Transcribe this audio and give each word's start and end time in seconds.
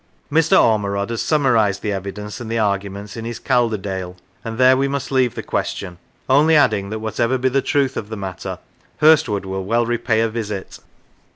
Ormerod 0.31 1.11
has 1.11 1.21
summarised 1.21 1.83
the 1.83 1.91
evidence 1.91 2.41
and 2.41 2.49
the 2.49 2.57
arguments 2.57 3.15
in 3.15 3.23
his" 3.23 3.37
Calderdale," 3.49 4.15
and 4.43 4.57
there 4.57 4.75
we 4.75 4.87
must 4.87 5.11
leave 5.11 5.35
the 5.35 5.43
question, 5.43 5.99
only 6.27 6.55
adding 6.55 6.89
that, 6.89 6.97
whatever 6.97 7.37
be 7.37 7.49
the 7.49 7.61
truth 7.61 7.95
of 7.95 8.09
the 8.09 8.17
matter, 8.17 8.57
Hurstwood 8.99 9.45
will 9.45 9.63
well 9.63 9.85
repay 9.85 10.21
a 10.21 10.27
visit. 10.29 10.79